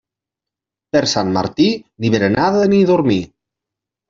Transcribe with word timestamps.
Per 0.95 1.01
Sant 1.11 1.29
Martí, 1.35 1.67
ni 2.05 2.11
berenada 2.17 2.65
ni 2.73 2.81
dormir. 2.93 3.21